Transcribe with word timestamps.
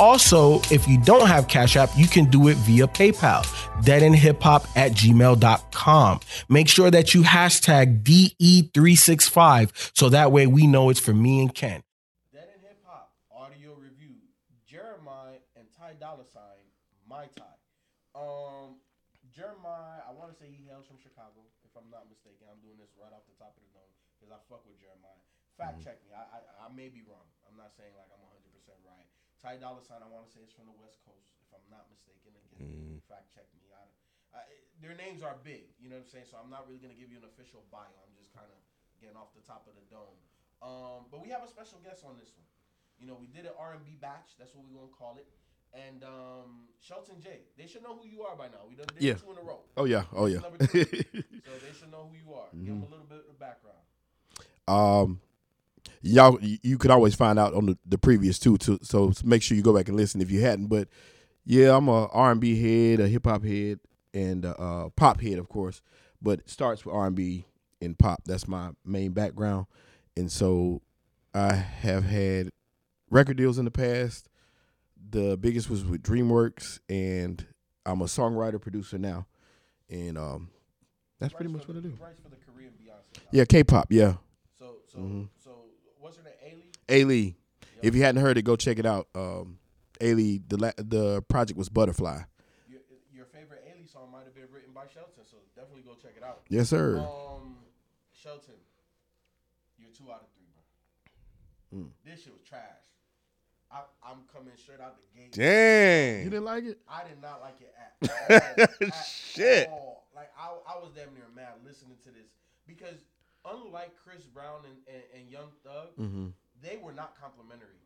Also, 0.00 0.60
if 0.72 0.88
you 0.88 0.96
don't 1.04 1.28
have 1.28 1.46
Cash 1.46 1.76
App, 1.76 1.90
you 1.94 2.08
can 2.08 2.24
do 2.24 2.48
it 2.48 2.56
via 2.64 2.88
PayPal, 2.88 3.44
deadendhiphop 3.84 4.64
at 4.74 4.92
gmail.com. 4.92 6.20
Make 6.48 6.68
sure 6.68 6.90
that 6.90 7.12
you 7.12 7.20
hashtag 7.20 8.00
DE365 8.02 9.92
so 9.92 10.08
that 10.08 10.32
way 10.32 10.46
we 10.46 10.66
know 10.66 10.88
it's 10.88 10.98
for 11.00 11.12
me 11.12 11.40
and 11.44 11.54
Ken. 11.54 11.84
Dead 12.32 12.48
End 12.48 12.64
Hip 12.64 12.80
Hop 12.88 13.12
audio 13.28 13.76
review 13.76 14.16
Jeremih 14.64 15.36
and 15.52 15.68
Ty 15.76 16.00
Dolla 16.00 16.24
Sign, 16.24 16.64
MIH-TY. 17.04 17.52
Um, 18.16 18.80
Jeremih, 19.36 20.00
I 20.08 20.16
want 20.16 20.32
to 20.32 20.36
say 20.40 20.48
he 20.48 20.64
hails 20.64 20.88
from 20.88 20.96
Chicago, 20.96 21.44
if 21.60 21.76
I'm 21.76 21.92
not 21.92 22.08
mistaken. 22.08 22.48
I'm 22.48 22.64
doing 22.64 22.80
this 22.80 22.88
right 22.96 23.12
off 23.12 23.28
the 23.28 23.36
top 23.36 23.52
of 23.52 23.60
the 23.68 23.72
dome 23.76 23.92
because 24.16 24.32
I 24.32 24.40
fuck 24.48 24.64
with 24.64 24.80
Jeremih. 24.80 25.20
Fact 25.60 25.76
Mm-hmm. 25.76 25.84
check 25.84 26.00
me. 26.08 26.16
I, 26.16 26.24
I 26.24 26.38
I 26.64 26.66
may 26.72 26.88
be 26.88 27.04
wrong. 27.04 27.28
I'm 27.44 27.52
not 27.60 27.76
saying 27.76 27.92
like 28.00 28.08
I'm 28.08 28.24
100 28.24 28.48
percent 28.56 28.80
right. 28.80 29.04
Ty 29.40 29.56
Dolla 29.56 29.80
Sign, 29.80 30.04
I 30.04 30.08
want 30.12 30.28
to 30.28 30.30
say 30.32 30.44
it's 30.44 30.52
from 30.52 30.68
the 30.68 30.76
West 30.76 31.00
Coast, 31.08 31.32
if 31.40 31.48
I'm 31.56 31.64
not 31.72 31.88
mistaken. 31.88 32.32
Again, 32.36 32.60
Mm-hmm. 32.60 33.00
fact 33.08 33.32
check 33.32 33.48
me. 33.56 33.64
I, 33.72 33.88
I, 34.36 34.40
their 34.84 34.92
names 34.92 35.24
are 35.24 35.32
big. 35.40 35.72
You 35.80 35.88
know 35.88 35.96
what 35.96 36.04
I'm 36.04 36.12
saying? 36.12 36.28
So 36.28 36.36
I'm 36.36 36.52
not 36.52 36.68
really 36.68 36.76
gonna 36.78 36.92
give 36.98 37.08
you 37.08 37.16
an 37.16 37.24
official 37.24 37.64
bio. 37.72 37.88
I'm 38.04 38.12
just 38.20 38.28
kind 38.36 38.44
of 38.52 38.60
getting 39.00 39.16
off 39.16 39.32
the 39.32 39.40
top 39.48 39.64
of 39.64 39.72
the 39.80 39.84
dome. 39.88 40.20
Um, 40.60 41.08
but 41.08 41.24
we 41.24 41.32
have 41.32 41.40
a 41.40 41.48
special 41.48 41.80
guest 41.80 42.04
on 42.04 42.20
this 42.20 42.28
one. 42.36 42.44
You 43.00 43.08
know, 43.08 43.16
we 43.16 43.32
did 43.32 43.48
an 43.48 43.56
R&B 43.56 43.96
batch. 43.96 44.36
That's 44.36 44.52
what 44.52 44.68
we're 44.68 44.76
gonna 44.76 44.92
call 44.92 45.16
it. 45.16 45.24
And 45.72 46.04
um, 46.04 46.68
Shelton 46.84 47.16
J. 47.24 47.48
They 47.56 47.64
should 47.64 47.80
know 47.80 47.96
who 47.96 48.04
you 48.04 48.20
are 48.28 48.36
by 48.36 48.52
now. 48.52 48.68
We 48.68 48.76
done 48.76 48.92
did 48.92 49.00
Yeah. 49.00 49.16
two 49.16 49.32
in 49.32 49.38
a 49.40 49.44
row. 49.46 49.64
Oh 49.80 49.88
yeah, 49.88 50.04
oh 50.12 50.26
yeah. 50.28 50.44
so 50.44 50.52
they 50.68 51.72
should 51.72 51.88
know 51.88 52.12
who 52.12 52.20
you 52.20 52.36
are. 52.36 52.52
Give 52.52 52.76
them 52.76 52.84
a 52.84 52.90
little 52.92 53.08
bit 53.08 53.24
of 53.24 53.40
background. 53.40 53.80
um, 54.68 55.16
y'all, 56.02 56.38
you 56.40 56.78
could 56.78 56.90
always 56.90 57.14
find 57.14 57.38
out 57.38 57.54
on 57.54 57.66
the, 57.66 57.78
the 57.86 57.98
previous 57.98 58.38
two, 58.38 58.56
too. 58.58 58.78
So 58.82 59.12
make 59.24 59.42
sure 59.42 59.56
you 59.56 59.62
go 59.62 59.74
back 59.76 59.88
and 59.88 59.96
listen 59.96 60.20
if 60.20 60.30
you 60.30 60.40
hadn't. 60.40 60.66
But 60.66 60.88
yeah, 61.44 61.76
I'm 61.76 61.88
a 61.88 62.06
R&B 62.06 62.60
head, 62.60 63.00
a 63.00 63.08
hip 63.08 63.26
hop 63.26 63.44
head, 63.44 63.80
and 64.14 64.44
a 64.44 64.58
uh, 64.60 64.88
pop 64.90 65.20
head, 65.20 65.38
of 65.38 65.48
course. 65.48 65.82
But 66.22 66.40
it 66.40 66.50
starts 66.50 66.84
with 66.84 66.94
R&B 66.94 67.44
and 67.80 67.98
pop. 67.98 68.22
That's 68.26 68.46
my 68.46 68.70
main 68.84 69.12
background, 69.12 69.66
and 70.16 70.30
so 70.30 70.82
I 71.34 71.54
have 71.54 72.04
had 72.04 72.50
record 73.10 73.36
deals 73.38 73.58
in 73.58 73.64
the 73.64 73.70
past. 73.70 74.28
The 75.10 75.36
biggest 75.38 75.70
was 75.70 75.84
with 75.84 76.02
DreamWorks, 76.02 76.80
and 76.88 77.44
I'm 77.86 78.02
a 78.02 78.04
songwriter 78.04 78.60
producer 78.60 78.98
now, 78.98 79.26
and 79.88 80.18
um, 80.18 80.50
that's 81.18 81.32
pretty 81.32 81.50
much 81.50 81.66
what 81.66 81.76
I 81.78 81.80
do. 81.80 81.90
For 82.22 82.28
the 82.28 82.36
Korean 82.36 82.72
Beyonce. 82.72 83.22
Yeah, 83.32 83.44
K-pop. 83.46 83.86
Yeah, 83.90 84.14
So 84.58 84.76
so 84.92 84.98
Mm-hmm. 84.98 85.22
so 85.42 85.50
what's 85.98 86.16
her 86.18 86.22
name? 86.22 86.62
Ailee. 86.90 87.00
A 87.00 87.04
Lee. 87.04 87.36
If 87.82 87.94
you 87.94 88.02
hadn't 88.02 88.20
heard 88.20 88.36
it, 88.38 88.42
go 88.42 88.56
check 88.56 88.78
it 88.78 88.86
out. 88.86 89.08
Um, 89.14 89.58
Ailee, 90.00 90.42
the 90.48 90.56
la- 90.56 90.72
the 90.76 91.22
project 91.22 91.58
was 91.58 91.68
Butterfly. 91.68 92.22
Your, 92.68 92.80
your 93.12 93.24
favorite 93.26 93.64
Ailee 93.68 93.90
song 93.90 94.10
might 94.12 94.24
have 94.24 94.34
been 94.34 94.48
written 94.52 94.72
by 94.74 94.84
Shelton, 94.92 95.24
so 95.30 95.36
definitely 95.54 95.82
go 95.82 95.94
check 96.00 96.12
it 96.16 96.22
out. 96.22 96.40
Yes, 96.48 96.68
sir. 96.68 96.98
Um, 96.98 97.56
Shelton, 98.12 98.54
you're 99.78 99.90
two 99.96 100.10
out 100.12 100.22
of 100.22 100.28
three, 100.36 100.46
bro. 101.72 101.80
Mm. 101.80 101.88
This 102.04 102.22
shit 102.24 102.32
was 102.32 102.42
trash. 102.48 102.60
I, 103.72 103.82
I'm 104.02 104.18
coming 104.34 104.52
straight 104.56 104.80
out 104.80 104.96
the 104.96 105.20
gate. 105.20 105.32
Dang. 105.32 106.24
You 106.24 106.30
didn't 106.30 106.44
like 106.44 106.64
it? 106.64 106.78
I 106.88 107.02
did 107.08 107.22
not 107.22 107.40
like 107.40 107.60
it 107.60 107.72
at 107.78 108.70
all. 108.82 108.88
at 108.88 108.94
Shit. 109.06 109.68
all. 109.68 110.08
Like 110.14 110.30
I, 110.36 110.48
I 110.74 110.78
was 110.80 110.90
damn 110.94 111.14
near 111.14 111.28
mad 111.36 111.54
listening 111.64 111.96
to 112.02 112.08
this 112.10 112.26
because 112.66 113.04
unlike 113.44 113.92
Chris 114.02 114.24
Brown 114.24 114.62
and, 114.66 114.76
and, 114.92 115.04
and 115.22 115.30
Young 115.30 115.50
Thug, 115.64 115.88
Mm-hmm. 116.00 116.26
They 116.62 116.76
were 116.82 116.92
not 116.92 117.14
complimentary 117.20 117.80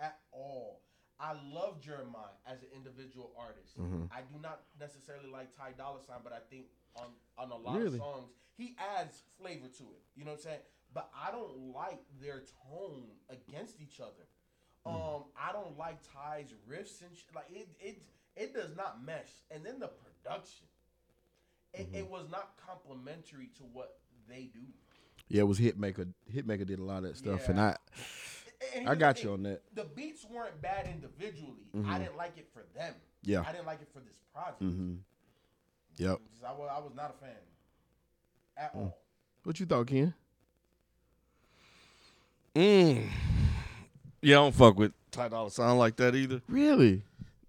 at 0.00 0.18
all. 0.32 0.82
I 1.20 1.32
love 1.52 1.80
Jeremih 1.80 2.30
as 2.46 2.62
an 2.62 2.68
individual 2.74 3.32
artist. 3.38 3.78
Mm-hmm. 3.78 4.04
I 4.12 4.20
do 4.20 4.40
not 4.40 4.62
necessarily 4.78 5.28
like 5.30 5.56
Ty 5.56 5.72
Dolla 5.76 5.98
Sign, 6.06 6.18
but 6.22 6.32
I 6.32 6.38
think 6.50 6.66
on 6.96 7.08
on 7.36 7.50
a 7.50 7.56
lot 7.56 7.76
Really? 7.78 7.98
of 7.98 8.04
songs 8.04 8.30
he 8.56 8.76
adds 8.98 9.22
flavor 9.40 9.68
to 9.78 9.82
it. 9.84 10.02
You 10.16 10.24
know 10.24 10.32
what 10.32 10.38
I'm 10.38 10.42
saying? 10.44 10.60
But 10.94 11.10
I 11.14 11.30
don't 11.30 11.72
like 11.74 12.00
their 12.20 12.42
tone 12.68 13.04
against 13.30 13.80
each 13.80 14.00
other. 14.00 14.26
Mm. 14.86 14.94
Um, 14.94 15.22
I 15.36 15.52
don't 15.52 15.76
like 15.78 15.98
Ty's 16.02 16.52
riffs 16.68 17.02
and 17.02 17.14
shit. 17.14 17.34
Like 17.34 17.46
it, 17.50 17.68
it, 17.80 18.02
it 18.36 18.54
does 18.54 18.74
not 18.76 19.04
mesh. 19.04 19.30
And 19.50 19.64
then 19.64 19.78
the 19.78 19.88
production, 19.88 20.66
it, 21.74 21.86
Mm-hmm. 21.86 21.94
it 21.96 22.10
was 22.10 22.26
not 22.30 22.54
complimentary 22.64 23.50
to 23.58 23.62
what 23.64 23.98
they 24.28 24.50
do. 24.52 24.66
Yeah, 25.28 25.40
it 25.40 25.46
was 25.46 25.58
Hitmaka. 25.58 26.12
Hitmaka 26.32 26.66
did 26.66 26.78
a 26.78 26.84
lot 26.84 26.98
of 26.98 27.02
that 27.04 27.16
stuff, 27.16 27.48
and 27.48 27.60
I 27.60 27.76
And 28.76 28.88
I 28.88 28.94
got 28.94 29.16
the 29.16 29.22
you 29.22 29.32
on 29.32 29.42
that. 29.44 29.62
The 29.74 29.84
beats 29.84 30.26
weren't 30.30 30.60
bad 30.60 30.86
individually. 30.86 31.68
I 31.86 31.98
didn't 31.98 32.16
like 32.16 32.36
it 32.38 32.48
for 32.52 32.64
them. 32.74 32.94
Yeah. 33.22 33.44
I 33.46 33.52
didn't 33.52 33.66
like 33.66 33.80
it 33.80 33.88
for 33.92 34.00
this 34.00 34.16
project. 34.32 34.62
mm-hmm. 34.62 34.94
Yep. 35.96 36.18
I, 36.46 36.52
was, 36.52 36.68
I 36.70 36.78
was 36.78 36.92
not 36.94 37.14
a 37.16 37.24
fan 37.24 37.34
at 38.56 38.70
all. 38.74 38.96
What 39.42 39.58
you 39.58 39.66
thought, 39.66 39.86
Ken? 39.86 40.14
Mm. 42.54 43.08
Yeah, 44.22 44.36
I 44.36 44.42
don't 44.42 44.54
fuck 44.54 44.78
with 44.78 44.92
Ty 45.10 45.28
Dolla 45.28 45.50
Sign 45.50 45.76
like 45.78 45.96
that 45.96 46.14
either. 46.14 46.40
Really? 46.48 47.02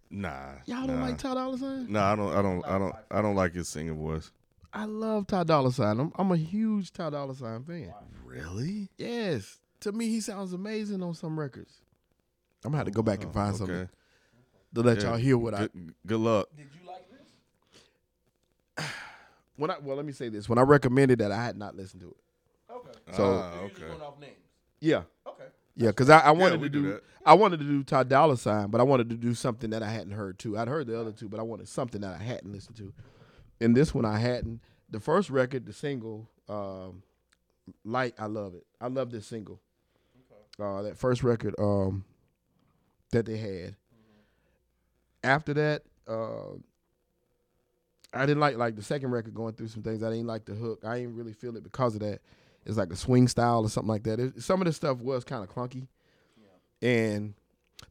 Nah. 0.09 0.53
Y'all 0.65 0.87
don't 0.87 0.99
nah. 0.99 1.07
like 1.07 1.17
Ty 1.17 1.35
Dolla 1.35 1.57
Sign? 1.57 1.91
Nah, 1.91 2.13
I 2.13 2.15
don't. 2.15 2.31
I 2.31 2.41
don't. 2.41 2.65
I 2.65 2.77
don't. 2.77 2.95
I 3.11 3.21
don't 3.21 3.35
like 3.35 3.53
his 3.53 3.67
singing 3.69 3.97
voice. 3.97 4.31
I 4.73 4.85
love 4.85 5.27
Ty 5.27 5.43
Dolla 5.45 5.71
Sign. 5.71 5.99
I'm, 5.99 6.11
I'm 6.15 6.31
a 6.31 6.37
huge 6.37 6.91
Ty 6.93 7.09
Dolla 7.11 7.35
Sign 7.35 7.63
fan. 7.63 7.91
Really? 8.25 8.89
Yes. 8.97 9.59
To 9.81 9.91
me, 9.91 10.09
he 10.09 10.21
sounds 10.21 10.53
amazing 10.53 11.01
on 11.01 11.13
some 11.15 11.39
records. 11.39 11.81
I'm 12.63 12.71
gonna 12.71 12.77
have 12.77 12.85
to 12.87 12.91
go 12.91 13.01
back 13.01 13.23
and 13.23 13.33
find 13.33 13.55
something 13.55 13.75
Okay. 13.75 13.89
to 14.75 14.81
let 14.81 14.97
Yeah. 15.01 15.09
y'all 15.11 15.17
hear 15.17 15.37
what 15.37 15.53
I 15.53 15.59
Good, 15.67 15.93
good 16.05 16.19
luck. 16.19 16.47
Did 16.55 16.67
you 16.79 16.87
like 16.87 17.05
this? 18.77 18.85
when 19.55 19.71
I 19.71 19.77
well 19.81 19.95
let 19.95 20.05
me 20.05 20.11
say 20.11 20.29
this. 20.29 20.47
When 20.49 20.57
I 20.59 20.63
recommended 20.63 21.19
that 21.19 21.31
I 21.31 21.43
had 21.45 21.57
not 21.57 21.75
listened 21.75 22.01
to 22.01 22.09
it. 22.09 22.17
Okay. 22.71 22.91
So- 23.15 23.23
Ah, 23.41 23.59
You're 23.61 23.69
just 23.69 23.81
okay. 23.81 23.89
going 23.91 24.01
off 24.01 24.19
names. 24.19 24.35
Yeah. 24.81 25.03
Okay. 25.27 25.45
Yeah, 25.75 25.87
because 25.89 26.09
I, 26.09 26.19
I 26.19 26.31
wanted 26.31 26.59
we 26.59 26.67
to 26.67 26.73
do 26.73 26.81
do. 26.83 26.99
I 27.25 27.33
wanted 27.33 27.59
to 27.59 27.65
do 27.65 27.83
Ty 27.83 28.03
Dolla 28.03 28.35
Sign, 28.37 28.67
but 28.69 28.81
I 28.81 28.83
wanted 28.83 29.09
to 29.11 29.15
do 29.15 29.33
something 29.33 29.69
that 29.69 29.81
I 29.81 29.89
hadn't 29.89 30.11
heard 30.11 30.37
too. 30.37 30.57
I'd 30.57 30.67
heard 30.67 30.87
the 30.87 30.99
other 30.99 31.11
two, 31.13 31.29
but 31.29 31.39
I 31.39 31.43
wanted 31.43 31.67
something 31.69 32.01
that 32.01 32.19
I 32.19 32.23
hadn't 32.23 32.51
listened 32.51 32.75
to. 32.77 32.93
And 33.61 33.75
this 33.75 33.93
one 33.93 34.05
I 34.05 34.17
hadn't. 34.19 34.61
The 34.89 34.99
first 34.99 35.29
record, 35.29 35.65
the 35.65 35.73
single, 35.73 36.29
um, 36.47 37.03
Light, 37.83 38.15
I 38.17 38.25
love 38.25 38.55
it. 38.55 38.65
I 38.81 38.87
love 38.87 39.11
this 39.11 39.27
single. 39.27 39.59
Uh, 40.59 40.81
that 40.81 40.97
first 40.97 41.23
record 41.23 41.55
um, 41.59 42.03
that 43.11 43.25
they 43.25 43.37
had. 43.37 43.75
After 45.23 45.53
that, 45.53 45.83
uh, 46.07 46.55
I 48.13 48.25
didn't 48.25 48.39
like 48.39 48.57
like 48.57 48.75
the 48.75 48.83
second 48.83 49.11
record 49.11 49.33
going 49.33 49.53
through 49.53 49.67
some 49.67 49.83
things. 49.83 50.03
I 50.03 50.09
didn't 50.09 50.27
like 50.27 50.45
the 50.45 50.53
hook. 50.53 50.83
I 50.83 50.97
didn't 50.99 51.15
really 51.15 51.33
feel 51.33 51.55
it 51.55 51.63
because 51.63 51.95
of 51.95 52.01
that. 52.01 52.21
It's 52.65 52.77
like 52.77 52.91
a 52.91 52.95
swing 52.95 53.27
style 53.27 53.61
or 53.61 53.69
something 53.69 53.89
like 53.89 54.03
that. 54.03 54.19
It, 54.19 54.41
some 54.41 54.61
of 54.61 54.65
the 54.65 54.73
stuff 54.73 54.97
was 54.99 55.23
kind 55.23 55.43
of 55.43 55.53
clunky. 55.53 55.87
And 56.81 57.33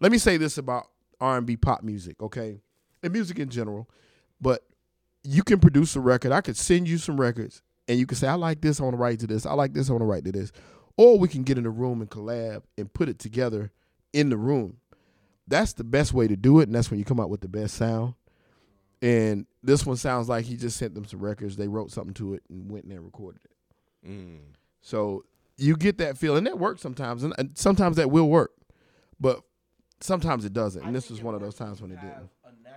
let 0.01 0.13
me 0.13 0.19
say 0.19 0.37
this 0.37 0.59
about 0.59 0.89
R 1.21 1.39
and 1.39 1.47
B 1.47 1.57
pop 1.57 1.83
music, 1.83 2.21
okay, 2.23 2.61
and 3.03 3.13
music 3.13 3.39
in 3.39 3.49
general. 3.49 3.89
But 4.41 4.65
you 5.29 5.43
can 5.43 5.61
produce 5.61 5.95
a 5.95 6.01
record. 6.01 6.33
I 6.33 6.41
could 6.41 6.57
send 6.57 6.89
you 6.89 6.97
some 6.97 7.21
records, 7.21 7.63
and 7.87 7.99
you 7.99 8.07
can 8.07 8.17
say, 8.17 8.29
"I 8.29 8.35
like 8.35 8.63
this. 8.63 8.81
I 8.81 8.85
want 8.85 8.95
to 8.95 8.99
write 8.99 9.21
to 9.21 9.27
this. 9.27 9.45
I 9.45 9.53
like 9.53 9.75
this. 9.75 9.91
I 9.91 9.93
want 9.93 10.03
to 10.03 10.07
write 10.07 10.25
to 10.25 10.33
this." 10.33 10.53
Or 10.97 11.19
we 11.19 11.29
can 11.29 11.43
get 11.43 11.59
in 11.59 11.67
a 11.67 11.71
room 11.71 12.01
and 12.01 12.11
collab 12.11 12.63
and 12.77 12.93
put 12.93 13.09
it 13.09 13.19
together 13.19 13.71
in 14.13 14.31
the 14.31 14.37
room. 14.37 14.79
that's 15.47 15.73
the 15.73 15.85
best 15.85 16.13
way 16.13 16.29
to 16.29 16.37
do 16.37 16.61
it, 16.61 16.69
and 16.69 16.75
that's 16.75 16.91
when 16.91 16.99
you 16.99 17.07
come 17.07 17.19
out 17.19 17.31
with 17.31 17.41
the 17.41 17.49
best 17.49 17.75
sound. 17.75 18.15
And 19.01 19.47
this 19.63 19.87
one 19.87 19.97
sounds 19.97 20.29
like 20.29 20.45
he 20.45 20.57
just 20.57 20.77
sent 20.77 20.95
them 20.95 21.07
some 21.07 21.21
records. 21.21 21.57
They 21.57 21.69
wrote 21.69 21.91
something 21.91 22.15
to 22.15 22.35
it 22.35 22.43
and 22.51 22.71
went 22.71 22.85
in 22.85 22.91
there 22.91 22.99
and 22.99 23.07
recorded 23.07 23.41
it. 23.45 24.11
Mm. 24.11 24.41
So 24.83 25.25
you 25.57 25.77
get 25.77 25.97
that 25.99 26.19
feel, 26.19 26.37
and 26.37 26.47
that 26.47 26.59
works 26.59 26.83
sometimes, 26.83 27.23
and, 27.23 27.33
and 27.39 27.57
sometimes 27.57 27.97
that 27.97 28.11
will 28.11 28.29
work, 28.29 28.53
but 29.19 29.41
sometimes 30.01 30.45
it 30.45 30.53
doesn't. 30.53 30.83
And 30.83 30.91
I 30.91 30.93
this 30.93 31.09
was 31.11 31.23
one 31.23 31.35
of 31.35 31.41
those 31.41 31.55
times 31.55 31.81
when 31.81 31.93
it 31.93 32.01
didn't. 32.01 32.29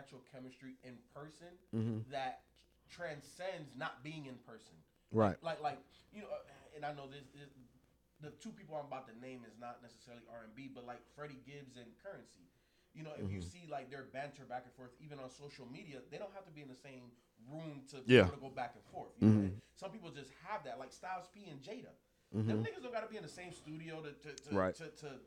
Natural 0.01 0.21
chemistry 0.33 0.74
in 0.83 0.98
person 1.13 1.53
Mhm. 1.74 2.09
that 2.09 2.42
transcends 2.89 3.75
not 3.75 4.03
being 4.03 4.25
in 4.25 4.38
person. 4.39 4.74
Right. 5.12 5.38
Like, 5.44 5.62
like 5.62 5.77
you 6.12 6.21
know, 6.24 6.30
uh, 6.30 6.75
and 6.75 6.83
I 6.86 6.94
know 6.94 7.07
this, 7.07 7.25
this 7.38 7.50
the 8.21 8.31
two 8.42 8.51
people 8.51 8.75
I'm 8.75 8.86
about 8.86 9.07
to 9.07 9.18
name 9.19 9.45
is 9.45 9.57
not 9.59 9.81
necessarily 9.81 10.24
R 10.30 10.44
and 10.44 10.53
B, 10.56 10.68
but 10.74 10.86
like 10.86 11.01
Freddie 11.15 11.39
Gibbs 11.45 11.77
and 11.77 11.88
Currency. 12.03 12.50
You 12.94 13.03
know, 13.03 13.13
if 13.18 13.31
you 13.31 13.39
Mm-hmm. 13.39 13.50
see 13.50 13.68
like 13.69 13.89
their 13.89 14.03
banter 14.03 14.44
back 14.45 14.63
and 14.65 14.74
forth, 14.74 14.92
even 15.00 15.19
on 15.19 15.30
social 15.30 15.65
media, 15.65 16.01
they 16.09 16.18
don't 16.18 16.33
have 16.33 16.45
to 16.45 16.51
be 16.51 16.62
in 16.62 16.68
the 16.68 16.75
same 16.75 17.12
room 17.50 17.86
to 17.89 18.03
Yeah. 18.06 18.27
to 18.27 18.38
go 18.38 18.50
back 18.50 18.75
and 18.75 18.83
forth. 18.86 19.13
You 19.19 19.27
know? 19.30 19.42
Mhm. 19.50 19.62
Some 19.75 19.92
people 19.92 20.12
just 20.12 20.31
have 20.45 20.63
that, 20.65 20.77
like 20.80 20.92
Styles 20.92 21.27
P 21.30 21.45
and 21.50 21.62
Jada. 21.62 21.94
Mhm. 22.33 22.48
Them 22.48 22.63
niggas 22.63 22.81
don't 22.83 22.92
got 22.92 23.01
to 23.01 23.09
be 23.09 23.18
in 23.18 23.24
the 23.24 23.30
same 23.30 23.53
studio 23.53 24.01
to 24.01 24.12
to, 24.13 24.36
to, 24.36 24.56
Right. 24.56 24.75
to, 24.75 24.89
to 24.89 25.19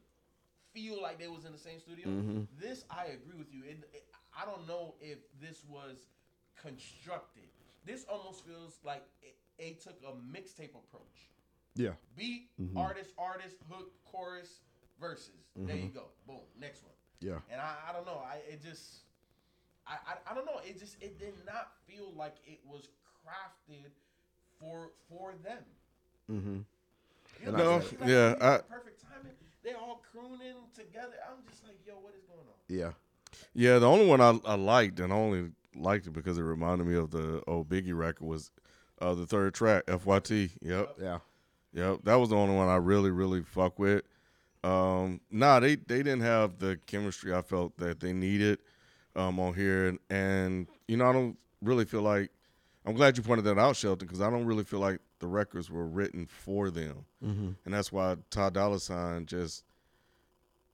feel 0.72 1.00
like 1.00 1.18
they 1.18 1.28
was 1.28 1.44
in 1.44 1.52
the 1.52 1.58
same 1.58 1.80
studio. 1.80 2.06
Mhm. 2.08 2.46
This 2.58 2.84
I 2.90 3.06
agree 3.06 3.36
with 3.36 3.52
you. 3.52 3.64
It, 3.64 3.78
it, 3.92 4.04
I 4.40 4.44
don't 4.44 4.66
know 4.66 4.94
if 5.00 5.18
this 5.40 5.64
was 5.68 6.06
constructed. 6.60 7.44
This 7.84 8.04
almost 8.08 8.44
feels 8.46 8.78
like 8.84 9.04
it, 9.22 9.36
they 9.58 9.72
took 9.72 10.00
a 10.06 10.12
mixtape 10.12 10.74
approach. 10.74 11.30
Yeah. 11.74 11.92
Beat, 12.16 12.50
Mhm. 12.60 12.76
artist, 12.76 13.10
artist, 13.18 13.56
hook, 13.70 13.92
chorus, 14.04 14.60
verses. 15.00 15.50
There 15.56 15.76
you 15.76 15.88
Mhm. 15.90 15.94
go. 15.94 16.10
Boom. 16.26 16.40
Next 16.56 16.82
one. 16.82 16.94
Yeah. 17.20 17.40
And 17.50 17.60
I, 17.60 17.76
I 17.88 17.92
don't 17.92 18.06
know. 18.06 18.18
I 18.18 18.36
it 18.48 18.62
just 18.62 19.02
I, 19.86 19.98
I 20.06 20.30
I 20.30 20.34
don't 20.34 20.46
know. 20.46 20.58
It 20.64 20.78
just 20.78 21.00
it 21.02 21.18
did 21.18 21.34
not 21.44 21.72
feel 21.86 22.12
like 22.14 22.36
it 22.46 22.60
was 22.64 22.88
crafted 23.22 23.90
for 24.58 24.92
for 25.08 25.34
them. 25.42 25.64
Mm-hmm. 26.30 26.60
You 27.44 27.52
know, 27.52 27.58
I 27.58 27.58
what 27.58 27.60
I'm 27.66 27.80
get 27.80 27.88
saying? 27.88 27.94
it. 27.94 28.00
Like, 28.00 28.08
Yeah, 28.08 28.54
I- 28.54 28.58
perfect 28.62 29.02
timing. 29.02 29.36
They're 29.62 29.76
all 29.78 29.96
crooning 30.10 30.56
together. 30.74 31.16
I'm 31.28 31.44
just 31.50 31.64
like, 31.64 31.84
yo, 31.86 31.98
what 31.98 32.14
is 32.14 32.24
going 32.24 32.46
on? 32.46 32.54
Yeah. 32.68 32.92
Yeah, 33.54 33.78
the 33.78 33.88
only 33.88 34.06
one 34.06 34.20
I, 34.20 34.38
I 34.44 34.54
liked, 34.56 35.00
and 35.00 35.12
I 35.12 35.16
only 35.16 35.50
liked 35.76 36.06
it 36.06 36.12
because 36.12 36.38
it 36.38 36.42
reminded 36.42 36.86
me 36.86 36.96
of 36.96 37.10
the 37.10 37.42
old 37.46 37.68
Biggie 37.68 37.96
record, 37.96 38.24
was 38.26 38.50
uh, 39.00 39.14
the 39.14 39.26
third 39.26 39.54
track, 39.54 39.86
FYT. 39.86 40.50
Yep, 40.60 40.96
Yeah. 41.00 41.18
yep. 41.72 42.00
That 42.04 42.16
was 42.16 42.30
the 42.30 42.36
only 42.36 42.54
one 42.56 42.68
I 42.68 42.76
really, 42.76 43.10
really 43.10 43.42
fuck 43.42 43.78
with. 43.78 44.02
Um, 44.62 45.20
nah, 45.30 45.60
they 45.60 45.76
they 45.76 45.98
didn't 46.02 46.22
have 46.22 46.58
the 46.58 46.78
chemistry 46.86 47.34
I 47.34 47.42
felt 47.42 47.76
that 47.76 48.00
they 48.00 48.12
needed 48.12 48.58
um, 49.14 49.38
on 49.38 49.54
here, 49.54 49.88
and, 49.88 49.98
and 50.10 50.66
you 50.88 50.96
know 50.96 51.06
I 51.06 51.12
don't 51.12 51.36
really 51.62 51.84
feel 51.84 52.02
like. 52.02 52.30
I'm 52.86 52.94
glad 52.94 53.16
you 53.16 53.22
pointed 53.22 53.44
that 53.46 53.58
out, 53.58 53.76
Shelton, 53.76 54.06
because 54.06 54.20
I 54.20 54.28
don't 54.28 54.44
really 54.44 54.64
feel 54.64 54.78
like 54.80 55.00
the 55.18 55.26
records 55.26 55.70
were 55.70 55.86
written 55.86 56.26
for 56.26 56.70
them, 56.70 57.04
Mm-hmm. 57.24 57.50
and 57.64 57.74
that's 57.74 57.90
why 57.92 58.16
Todd 58.30 58.52
Dolla 58.54 58.78
Sign 58.80 59.24
just 59.26 59.64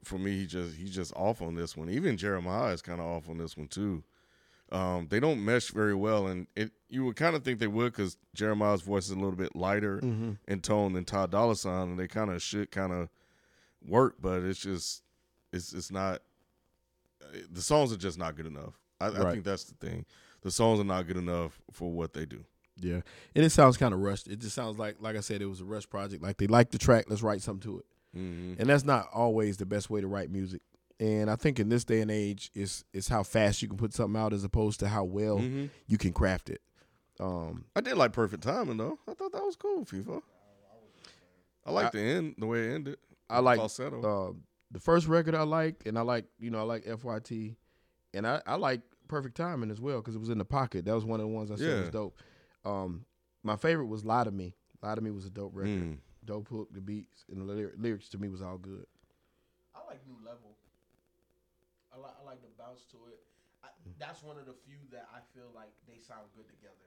for 0.05 0.19
me, 0.19 0.33
he 0.33 0.47
just 0.47 0.77
he's 0.77 0.95
just 0.95 1.13
off 1.15 1.43
on 1.43 1.55
this 1.55 1.77
one. 1.77 1.91
Even 1.91 2.17
Jeremih 2.17 2.73
is 2.73 2.83
kind 2.83 3.01
of 3.01 3.07
off 3.07 3.29
on 3.29 3.39
this 3.39 3.57
one 3.57 3.69
too. 3.69 4.03
Um, 4.73 5.09
they 5.11 5.19
don't 5.19 5.45
mesh 5.45 5.71
very 5.71 5.95
well, 5.95 6.27
and 6.29 6.47
it 6.55 6.71
you 6.89 7.05
would 7.05 7.17
kind 7.17 7.35
of 7.35 7.43
think 7.43 7.59
they 7.59 7.67
would 7.67 7.93
because 7.93 8.17
Jeremih's 8.37 8.83
voice 8.83 9.05
is 9.07 9.11
a 9.11 9.17
little 9.17 9.33
bit 9.33 9.55
lighter 9.57 9.99
Mm-hmm. 9.99 10.33
in 10.49 10.61
tone 10.61 10.93
than 10.93 11.05
Todd 11.05 11.31
Dolla 11.33 11.57
Sign, 11.57 11.89
and 11.91 11.99
they 11.99 12.07
kind 12.07 12.31
of 12.31 12.41
should 12.43 12.71
kind 12.71 12.93
of 12.93 13.09
work, 13.87 14.17
but 14.21 14.43
it's 14.43 14.61
just 14.61 15.03
it's 15.53 15.73
it's 15.73 15.91
not. 15.91 16.23
The 17.51 17.63
songs 17.63 17.93
are 17.93 17.97
just 17.97 18.19
not 18.19 18.37
good 18.37 18.47
enough. 18.47 18.79
I, 19.01 19.09
I 19.09 19.31
think 19.33 19.45
that's 19.45 19.65
the 19.65 19.75
thing. 19.75 20.05
The 20.43 20.51
songs 20.51 20.81
are 20.81 20.85
not 20.85 21.07
good 21.07 21.17
enough 21.17 21.61
for 21.73 21.91
what 21.91 22.13
they 22.13 22.25
do. 22.25 22.45
Yeah. 22.77 23.01
And 23.35 23.45
it 23.45 23.51
sounds 23.51 23.77
kind 23.77 23.93
of 23.95 24.01
rushed. 24.01 24.27
It 24.27 24.39
just 24.41 24.55
sounds 24.55 24.79
like, 24.79 24.97
like 25.01 25.17
I 25.17 25.21
said, 25.21 25.43
it 25.43 25.47
was 25.47 25.61
a 25.61 25.65
rush 25.65 25.89
project. 25.89 26.23
Like 26.23 26.39
they 26.39 26.47
like 26.47 26.71
the 26.71 26.79
track, 26.79 27.07
let's 27.09 27.23
write 27.23 27.43
something 27.43 27.71
to 27.71 27.79
it. 27.79 27.85
Hmm 28.15 28.55
And 28.59 28.69
that's 28.69 28.85
not 28.85 29.09
always 29.13 29.57
the 29.57 29.67
best 29.67 29.91
way 29.91 30.01
to 30.01 30.07
write 30.07 30.31
music. 30.31 30.63
And 30.99 31.31
I 31.31 31.37
think 31.37 31.59
in 31.59 31.71
this 31.71 31.85
day 31.85 32.01
and 32.01 32.11
age, 32.11 32.51
it's 32.55 32.85
it's 32.93 33.09
how 33.09 33.23
fast 33.23 33.63
you 33.63 33.69
can 33.69 33.79
put 33.79 33.95
something 33.95 34.21
out 34.21 34.33
as 34.33 34.45
opposed 34.45 34.81
to 34.81 34.89
how 34.89 35.05
well 35.05 35.39
hmm 35.39 35.67
you 35.87 35.99
can 35.99 36.13
craft 36.13 36.51
it. 36.51 36.61
Um, 37.19 37.65
I 37.77 37.81
did 37.81 37.97
like 37.97 38.13
Perfect 38.13 38.43
Timing 38.43 38.77
though. 38.79 38.99
I 39.09 39.15
thought 39.15 39.33
that 39.33 39.43
was 39.45 39.57
cool, 39.57 39.85
FIFA. 39.85 40.23
I 41.67 41.73
like 41.73 41.93
the 41.93 42.01
end, 42.01 42.35
the 42.39 42.47
way 42.47 42.69
it 42.71 42.75
ended. 42.75 42.97
I 43.29 43.41
like 43.41 43.61
uh, 43.61 44.33
the 44.71 44.81
first 44.81 45.07
record 45.07 45.35
I 45.35 45.43
like, 45.43 45.87
and 45.87 45.99
I 45.99 46.03
like 46.03 46.25
you 46.39 46.51
know 46.51 46.59
I 46.59 46.63
like 46.63 46.85
FYT, 46.85 47.57
and 48.15 48.27
I 48.27 48.41
I 48.47 48.57
like 48.57 48.81
Perfect 49.09 49.37
Timing 49.37 49.71
as 49.71 49.81
well 49.81 49.99
because 49.99 50.15
it 50.15 50.19
was 50.21 50.31
in 50.31 50.39
the 50.39 50.45
pocket. 50.45 50.85
That 50.85 50.95
was 50.95 51.05
one 51.05 51.21
of 51.21 51.25
the 51.25 51.33
ones 51.33 51.51
I 51.51 51.57
said 51.57 51.81
was 51.81 51.91
dope. 51.91 52.19
Um, 52.65 53.05
my 53.43 53.57
favorite 53.57 53.87
was 53.87 54.05
Lie 54.05 54.25
to 54.25 54.31
Me. 54.31 54.55
Lie 54.83 54.95
to 54.95 55.01
Me 55.01 55.11
was 55.11 55.27
a 55.27 55.31
dope 55.31 55.53
record. 55.55 55.71
Mm. 55.83 55.99
Dope 56.31 56.47
hook, 56.47 56.71
the 56.71 56.79
beats, 56.79 57.27
and 57.27 57.43
the 57.43 57.47
lyri- 57.53 57.75
lyrics 57.75 58.07
to 58.15 58.19
me 58.23 58.31
was 58.31 58.39
all 58.39 58.55
good. 58.55 58.87
I 59.75 59.83
like 59.91 59.99
New 60.07 60.15
Level. 60.23 60.55
I 61.91 61.99
like 61.99 62.15
I 62.15 62.23
like 62.23 62.39
the 62.39 62.55
bounce 62.55 62.87
to 62.95 63.03
it. 63.11 63.19
I, 63.67 63.75
that's 63.99 64.23
one 64.23 64.39
of 64.39 64.47
the 64.47 64.55
few 64.63 64.79
that 64.95 65.11
I 65.11 65.27
feel 65.35 65.51
like 65.59 65.75
they 65.91 65.99
sound 65.99 66.31
good 66.39 66.47
together. 66.47 66.87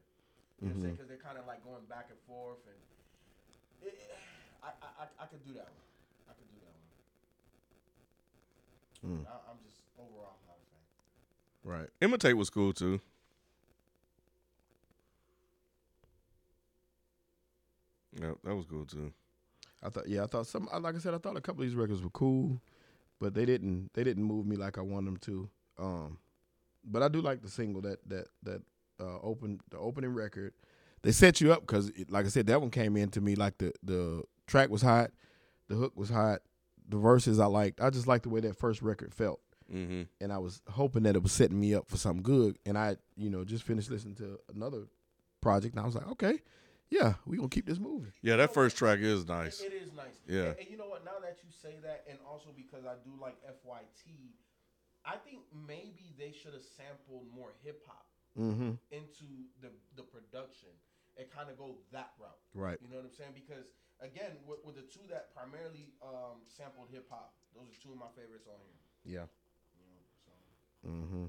You 0.64 0.72
know 0.72 0.80
what 0.80 0.80
I'm 0.80 0.82
saying? 0.88 0.96
Because 0.96 1.12
they're 1.12 1.20
kind 1.20 1.36
of 1.36 1.44
like 1.44 1.60
going 1.60 1.84
back 1.92 2.08
and 2.08 2.16
forth, 2.24 2.64
and 2.72 2.80
it, 3.92 4.00
I, 4.64 4.72
I 4.80 4.88
I 5.04 5.06
I 5.20 5.26
could 5.28 5.44
do 5.44 5.52
that 5.60 5.68
one. 5.68 5.88
I 6.32 6.40
could 6.40 6.48
do 6.48 6.64
that 6.64 6.72
one. 9.04 9.28
Mm. 9.28 9.28
I, 9.28 9.36
I'm 9.52 9.60
just 9.68 9.84
overall 10.00 10.40
not 10.48 10.56
a 10.56 10.64
fan. 10.72 10.88
Right. 11.68 11.92
Imitate 12.00 12.40
was 12.40 12.48
cool 12.48 12.72
too. 12.72 13.04
Yeah, 18.16 18.40
that 18.48 18.56
was 18.56 18.64
cool 18.64 18.88
too. 18.88 19.12
I 19.84 19.90
thought 19.90 20.08
yeah, 20.08 20.24
I 20.24 20.28
thought 20.28 20.48
some 20.48 20.68
like 20.80 20.96
I 20.96 21.00
said, 21.00 21.14
I 21.14 21.18
thought 21.18 21.38
a 21.38 21.42
couple 21.42 21.62
of 21.64 21.68
these 21.68 21.76
records 21.76 22.02
were 22.02 22.10
cool, 22.10 22.62
but 23.20 23.34
they 23.34 23.46
didn't 23.46 23.92
they 23.94 24.04
didn't 24.04 24.24
move 24.24 24.46
me 24.46 24.56
like 24.56 24.78
I 24.78 24.82
wanted 24.82 25.08
them 25.08 25.18
to. 25.18 25.50
Um 25.78 26.18
but 26.86 27.02
I 27.02 27.08
do 27.08 27.22
like 27.22 27.42
the 27.42 27.50
single 27.50 27.82
that 27.82 28.00
that 28.10 28.28
that 28.44 28.62
uh 29.00 29.20
open 29.22 29.60
the 29.70 29.78
opening 29.78 30.14
record. 30.14 30.54
They 31.02 31.12
set 31.12 31.42
you 31.42 31.52
up 31.52 31.62
because 31.62 31.92
like 32.10 32.26
I 32.26 32.30
said, 32.30 32.48
that 32.48 32.62
one 32.62 32.72
came 32.72 32.96
into 32.96 33.22
me 33.22 33.36
like 33.36 33.58
the 33.58 33.74
the 33.84 34.24
track 34.48 34.70
was 34.70 34.82
hot, 34.82 35.12
the 35.68 35.76
hook 35.76 35.94
was 35.96 36.10
hot, 36.10 36.42
the 36.88 36.98
verses 36.98 37.40
I 37.40 37.46
liked. 37.46 37.82
I 37.82 37.90
just 37.90 38.08
liked 38.08 38.24
the 38.24 38.30
way 38.30 38.40
that 38.42 38.58
first 38.58 38.82
record 38.82 39.14
felt. 39.14 39.40
Mm-hmm. 39.74 40.04
And 40.22 40.34
I 40.34 40.38
was 40.38 40.62
hoping 40.70 41.04
that 41.04 41.16
it 41.16 41.24
was 41.24 41.32
setting 41.32 41.60
me 41.60 41.74
up 41.74 41.90
for 41.90 41.98
something 41.98 42.22
good. 42.22 42.58
And 42.66 42.78
I, 42.78 42.98
you 43.16 43.30
know, 43.30 43.44
just 43.44 43.64
finished 43.64 43.90
listening 43.90 44.16
to 44.16 44.40
another 44.54 44.84
project 45.42 45.76
and 45.76 45.84
I 45.84 45.86
was 45.86 45.96
like, 45.96 46.08
okay, 46.12 46.40
yeah, 46.94 47.14
we 47.26 47.38
gonna 47.38 47.50
keep 47.50 47.66
this 47.66 47.80
moving. 47.80 48.14
Yeah, 48.22 48.36
that 48.38 48.54
first 48.54 48.78
track 48.78 49.00
is 49.00 49.26
nice. 49.26 49.62
It, 49.62 49.74
it 49.74 49.82
is 49.82 49.92
nice. 49.94 50.14
Yeah. 50.28 50.54
And, 50.54 50.60
and 50.62 50.68
you 50.70 50.78
know 50.78 50.88
what? 50.94 51.04
Now 51.04 51.18
that 51.22 51.38
you 51.44 51.50
say 51.50 51.76
that, 51.82 52.06
and 52.10 52.20
also 52.30 52.50
because 52.56 52.86
I 52.86 52.94
do 53.04 53.12
like 53.20 53.36
FYT, 53.42 54.14
I 55.06 55.16
think 55.18 55.42
maybe 55.52 56.14
they 56.18 56.32
should 56.32 56.54
have 56.54 56.64
sampled 56.78 57.26
more 57.36 57.54
hip 57.64 57.82
hop 57.88 58.06
Mm-hmm. 58.40 58.72
into 58.90 59.28
the 59.62 59.70
the 59.96 60.02
production 60.02 60.70
and 61.18 61.30
kind 61.30 61.50
of 61.52 61.58
go 61.58 61.78
that 61.92 62.14
route. 62.20 62.42
Right. 62.56 62.80
You 62.82 62.90
know 62.90 62.98
what 62.98 63.06
I'm 63.06 63.14
saying? 63.14 63.34
Because 63.36 63.66
again, 64.02 64.32
with, 64.48 64.58
with 64.66 64.76
the 64.76 64.82
two 64.82 65.06
that 65.10 65.30
primarily 65.36 65.94
um, 66.02 66.42
sampled 66.48 66.88
hip 66.92 67.06
hop, 67.12 67.34
those 67.54 67.70
are 67.70 67.78
two 67.82 67.92
of 67.94 68.00
my 68.00 68.10
favorites 68.18 68.48
on 68.50 68.58
here. 68.66 69.22
Yeah. 69.22 69.26
You 69.78 69.86
know, 69.86 70.02
so. 70.26 70.90
hmm 70.90 71.26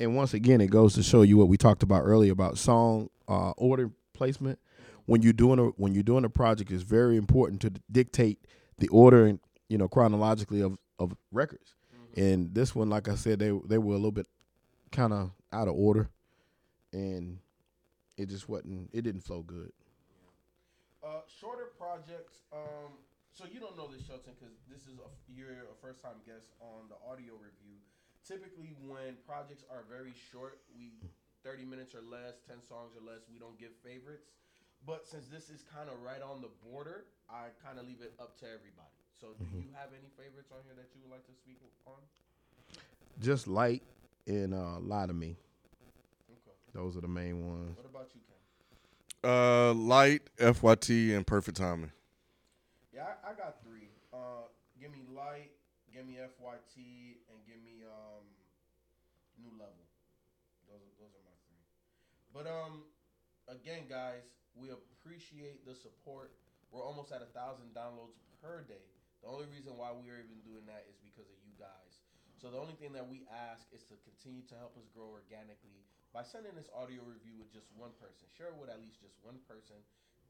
And 0.00 0.16
once 0.16 0.34
again, 0.34 0.60
it 0.60 0.70
goes 0.70 0.94
to 0.94 1.02
show 1.04 1.22
you 1.22 1.36
what 1.36 1.46
we 1.46 1.56
talked 1.56 1.84
about 1.84 2.02
earlier 2.02 2.32
about 2.32 2.58
song 2.58 3.08
uh, 3.28 3.50
order 3.56 3.90
placement. 4.18 4.58
When 5.06 5.22
you're 5.22 5.32
doing 5.32 5.58
a 5.58 5.66
when 5.80 5.94
you're 5.94 6.02
doing 6.02 6.24
a 6.24 6.28
project, 6.28 6.70
it's 6.70 6.82
very 6.82 7.16
important 7.16 7.62
to 7.62 7.72
dictate 7.90 8.46
the 8.78 8.88
order 8.88 9.24
and 9.26 9.40
you 9.68 9.78
know 9.78 9.88
chronologically 9.88 10.60
of 10.60 10.76
of 10.98 11.16
records. 11.32 11.74
And 12.16 12.52
this 12.52 12.74
one, 12.74 12.90
like 12.90 13.08
I 13.08 13.14
said, 13.14 13.38
they 13.38 13.52
they 13.64 13.78
were 13.78 13.94
a 13.94 13.96
little 13.96 14.12
bit 14.12 14.26
kind 14.90 15.12
of 15.12 15.30
out 15.52 15.68
of 15.68 15.74
order, 15.74 16.10
and 16.92 17.38
it 18.16 18.28
just 18.28 18.48
wasn't. 18.48 18.90
It 18.92 19.02
didn't 19.02 19.22
flow 19.22 19.42
good. 19.42 19.72
Uh, 21.02 21.22
shorter 21.40 21.70
projects. 21.78 22.42
Um, 22.52 22.98
so 23.32 23.44
you 23.46 23.60
don't 23.60 23.76
know 23.76 23.86
this, 23.86 24.04
Shelton, 24.04 24.34
because 24.34 24.58
this 24.66 24.82
is 24.90 24.98
a, 24.98 25.06
you're 25.30 25.70
a 25.70 25.78
first 25.80 26.02
time 26.02 26.18
guest 26.26 26.50
on 26.58 26.90
the 26.90 26.98
audio 27.06 27.38
review. 27.38 27.78
Typically, 28.26 28.74
when 28.82 29.14
projects 29.24 29.62
are 29.70 29.86
very 29.88 30.12
short, 30.32 30.58
we 30.76 30.90
30 31.44 31.64
minutes 31.64 31.94
or 31.94 32.02
less, 32.02 32.40
10 32.46 32.62
songs 32.66 32.92
or 32.98 33.02
less, 33.04 33.22
we 33.30 33.38
don't 33.38 33.58
give 33.58 33.70
favorites. 33.84 34.30
But 34.86 35.06
since 35.06 35.26
this 35.26 35.50
is 35.50 35.64
kind 35.74 35.88
of 35.90 36.00
right 36.02 36.22
on 36.22 36.40
the 36.40 36.50
border, 36.64 37.04
I 37.28 37.50
kind 37.64 37.78
of 37.78 37.86
leave 37.86 38.00
it 38.00 38.14
up 38.20 38.38
to 38.40 38.46
everybody. 38.46 38.94
So, 39.20 39.34
do 39.38 39.44
you 39.58 39.66
have 39.74 39.90
any 39.90 40.06
favorites 40.16 40.52
on 40.54 40.62
here 40.64 40.74
that 40.78 40.86
you 40.94 41.02
would 41.02 41.10
like 41.10 41.26
to 41.26 41.34
speak 41.34 41.58
on? 41.86 41.98
Just 43.20 43.48
light 43.48 43.82
and 44.28 44.54
uh, 44.54 44.78
lie 44.78 45.06
to 45.06 45.12
me. 45.12 45.34
Okay. 46.30 46.54
Those 46.72 46.96
are 46.96 47.00
the 47.00 47.08
main 47.08 47.44
ones. 47.44 47.76
What 47.76 47.86
about 47.90 48.10
you, 48.14 48.20
Ken? 48.22 48.38
Uh, 49.28 49.74
light, 49.74 50.22
FYT, 50.38 51.16
and 51.16 51.26
perfect 51.26 51.56
timing. 51.56 51.90
Yeah, 52.94 53.18
I, 53.26 53.30
I 53.30 53.34
got 53.34 53.56
three. 53.66 53.90
Uh, 54.14 54.46
give 54.80 54.92
me 54.92 55.02
light, 55.10 55.50
give 55.92 56.06
me 56.06 56.14
FYT 56.22 56.78
and 57.26 57.38
give 57.42 57.58
me 57.66 57.82
um 57.82 58.22
new 59.42 59.50
level. 59.58 59.82
Those 60.70 60.78
are, 60.78 60.94
those 61.02 61.10
are 61.10 61.24
my 61.26 61.34
three. 61.50 61.62
But 62.38 62.46
um, 62.46 62.86
again, 63.50 63.90
guys, 63.90 64.22
we 64.54 64.70
appreciate 64.70 65.66
the 65.66 65.74
support. 65.74 66.38
We're 66.70 66.86
almost 66.86 67.10
at 67.10 67.18
a 67.18 67.26
thousand 67.34 67.74
downloads 67.74 68.14
per 68.38 68.62
day. 68.62 68.86
The 69.18 69.26
only 69.26 69.50
reason 69.50 69.74
why 69.74 69.90
we 69.90 70.06
are 70.14 70.22
even 70.22 70.38
doing 70.46 70.62
that 70.70 70.86
is 70.86 70.94
because 71.02 71.26
of 71.26 71.38
you 71.42 71.50
guys. 71.58 71.98
So 72.38 72.54
the 72.54 72.62
only 72.62 72.78
thing 72.78 72.94
that 72.94 73.10
we 73.10 73.26
ask 73.26 73.66
is 73.74 73.82
to 73.90 73.98
continue 74.06 74.46
to 74.46 74.54
help 74.54 74.78
us 74.78 74.86
grow 74.94 75.10
organically 75.10 75.82
by 76.14 76.22
sending 76.22 76.54
this 76.54 76.70
audio 76.70 77.02
review 77.02 77.34
with 77.34 77.50
just 77.50 77.74
one 77.74 77.90
person. 77.98 78.30
Share 78.30 78.54
it 78.54 78.58
with 78.62 78.70
at 78.70 78.78
least 78.78 79.02
just 79.02 79.18
one 79.26 79.42
person. 79.50 79.82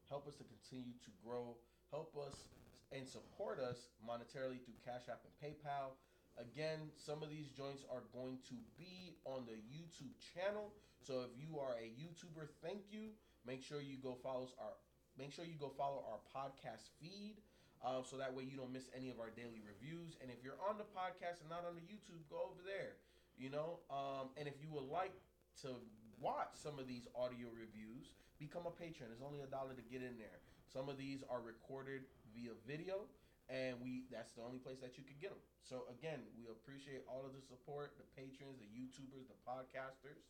Help 0.09 0.25
us 0.25 0.33
to 0.41 0.45
continue 0.49 0.97
to 1.05 1.13
grow. 1.21 1.61
Help 1.93 2.17
us 2.17 2.49
and 2.89 3.05
support 3.05 3.61
us 3.61 3.93
monetarily 4.01 4.57
through 4.65 4.81
Cash 4.81 5.05
App 5.13 5.21
and 5.29 5.35
PayPal. 5.37 5.93
Again, 6.39 6.87
some 6.95 7.21
of 7.21 7.29
these 7.29 7.51
joints 7.51 7.83
are 7.91 8.07
going 8.15 8.39
to 8.47 8.55
be 8.79 9.19
on 9.27 9.43
the 9.43 9.59
YouTube 9.67 10.15
channel. 10.23 10.71
So 11.03 11.27
if 11.27 11.35
you 11.35 11.59
are 11.59 11.75
a 11.75 11.91
YouTuber, 11.99 12.47
thank 12.63 12.87
you. 12.91 13.11
Make 13.45 13.61
sure 13.63 13.83
you 13.83 13.99
go 13.99 14.15
follow 14.23 14.47
our 14.55 14.79
make 15.19 15.35
sure 15.35 15.43
you 15.43 15.59
go 15.59 15.67
follow 15.75 15.99
our 16.07 16.23
podcast 16.31 16.95
feed. 17.03 17.43
Uh, 17.83 18.03
so 18.03 18.15
that 18.15 18.31
way 18.31 18.43
you 18.43 18.55
don't 18.55 18.71
miss 18.71 18.87
any 18.95 19.11
of 19.11 19.19
our 19.19 19.31
daily 19.35 19.59
reviews. 19.59 20.15
And 20.23 20.31
if 20.31 20.39
you're 20.43 20.59
on 20.63 20.79
the 20.79 20.87
podcast 20.95 21.43
and 21.43 21.51
not 21.51 21.67
on 21.67 21.75
the 21.75 21.83
YouTube, 21.83 22.23
go 22.31 22.47
over 22.47 22.63
there. 22.63 22.99
You 23.35 23.51
know, 23.51 23.83
um, 23.91 24.31
and 24.39 24.47
if 24.47 24.55
you 24.63 24.71
would 24.71 24.87
like 24.87 25.15
to 25.63 25.75
watch 26.19 26.55
some 26.55 26.79
of 26.79 26.87
these 26.87 27.07
audio 27.15 27.47
reviews, 27.51 28.15
become 28.39 28.63
a 28.67 28.71
patron. 28.71 29.11
It's 29.11 29.23
only 29.23 29.39
a 29.43 29.47
dollar 29.47 29.75
to 29.75 29.85
get 29.91 30.03
in 30.03 30.15
there. 30.19 30.43
Some 30.67 30.87
of 30.87 30.97
these 30.99 31.23
are 31.27 31.39
recorded 31.39 32.03
via 32.35 32.51
video, 32.67 33.07
and 33.49 33.75
we 33.81 34.05
that's 34.13 34.31
the 34.33 34.45
only 34.45 34.61
place 34.61 34.79
that 34.79 34.97
you 34.97 35.03
can 35.03 35.17
get 35.19 35.33
them. 35.33 35.41
So 35.65 35.89
again, 35.89 36.21
we 36.37 36.45
appreciate 36.49 37.03
all 37.09 37.25
of 37.25 37.33
the 37.33 37.41
support, 37.41 37.97
the 37.97 38.07
patrons, 38.15 38.61
the 38.61 38.69
YouTubers, 38.69 39.27
the 39.27 39.39
podcasters. 39.45 40.21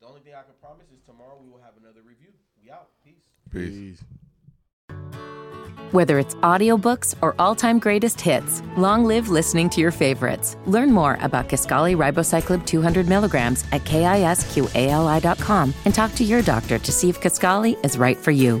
The 0.00 0.06
only 0.06 0.20
thing 0.20 0.34
I 0.34 0.42
can 0.42 0.54
promise 0.60 0.90
is 0.90 1.00
tomorrow 1.06 1.38
we 1.40 1.50
will 1.50 1.60
have 1.60 1.74
another 1.80 2.02
review. 2.02 2.30
We 2.62 2.70
out. 2.70 2.88
Peace. 3.04 3.28
Peace. 3.50 4.02
Whether 5.92 6.18
it's 6.18 6.34
audiobooks 6.36 7.14
or 7.22 7.36
all-time 7.38 7.78
greatest 7.78 8.20
hits, 8.20 8.62
long 8.76 9.04
live 9.04 9.28
listening 9.28 9.70
to 9.70 9.80
your 9.80 9.92
favorites. 9.92 10.56
Learn 10.66 10.90
more 10.90 11.18
about 11.20 11.48
Kisqali 11.48 11.96
Ribociclib 11.96 12.66
200 12.66 13.08
milligrams 13.08 13.64
at 13.70 13.82
kisqali.com 13.84 15.74
and 15.84 15.94
talk 15.94 16.12
to 16.16 16.24
your 16.24 16.42
doctor 16.42 16.78
to 16.80 16.92
see 16.92 17.08
if 17.08 17.20
Kisqali 17.20 17.82
is 17.84 17.96
right 17.96 18.18
for 18.18 18.32
you. 18.32 18.60